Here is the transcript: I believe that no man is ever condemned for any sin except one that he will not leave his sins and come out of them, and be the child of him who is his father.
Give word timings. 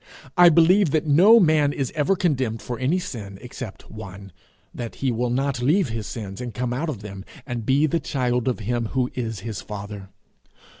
I 0.35 0.49
believe 0.49 0.89
that 0.89 1.05
no 1.05 1.39
man 1.39 1.71
is 1.71 1.91
ever 1.93 2.15
condemned 2.15 2.63
for 2.63 2.79
any 2.79 2.97
sin 2.97 3.37
except 3.39 3.91
one 3.91 4.31
that 4.73 4.95
he 4.95 5.11
will 5.11 5.29
not 5.29 5.61
leave 5.61 5.89
his 5.89 6.07
sins 6.07 6.41
and 6.41 6.55
come 6.55 6.73
out 6.73 6.89
of 6.89 7.03
them, 7.03 7.23
and 7.45 7.67
be 7.67 7.85
the 7.85 7.99
child 7.99 8.47
of 8.47 8.61
him 8.61 8.85
who 8.93 9.11
is 9.13 9.41
his 9.41 9.61
father. 9.61 10.09